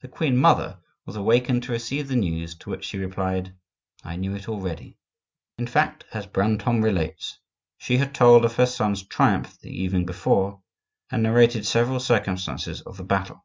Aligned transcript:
The 0.00 0.08
queen 0.08 0.38
mother 0.38 0.80
was 1.04 1.16
awakened 1.16 1.62
to 1.64 1.72
receive 1.72 2.08
the 2.08 2.16
news, 2.16 2.54
to 2.60 2.70
which 2.70 2.86
she 2.86 2.96
replied, 2.96 3.54
"I 4.02 4.16
knew 4.16 4.34
it 4.34 4.48
already." 4.48 4.96
In 5.58 5.66
fact, 5.66 6.06
as 6.14 6.26
Brantome 6.26 6.82
relates, 6.82 7.38
she 7.76 7.98
had 7.98 8.14
told 8.14 8.46
of 8.46 8.56
her 8.56 8.64
son's 8.64 9.02
triumph 9.06 9.58
the 9.60 9.68
evening 9.78 10.06
before, 10.06 10.62
and 11.10 11.22
narrated 11.22 11.66
several 11.66 12.00
circumstances 12.00 12.80
of 12.80 12.96
the 12.96 13.04
battle. 13.04 13.44